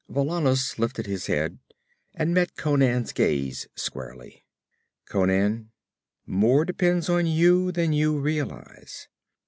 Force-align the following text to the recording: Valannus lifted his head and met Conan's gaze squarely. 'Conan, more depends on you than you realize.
Valannus 0.09 0.79
lifted 0.79 1.05
his 1.05 1.27
head 1.27 1.59
and 2.15 2.33
met 2.33 2.55
Conan's 2.55 3.13
gaze 3.13 3.67
squarely. 3.75 4.43
'Conan, 5.05 5.69
more 6.25 6.65
depends 6.65 7.07
on 7.07 7.27
you 7.27 7.71
than 7.71 7.93
you 7.93 8.17
realize. 8.19 9.07